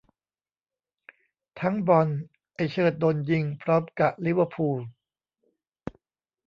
[1.59, 2.07] ทั้งบอล
[2.55, 4.79] ไอ้เชิดโดนยิงพร้อมกะลิเวอร์พูล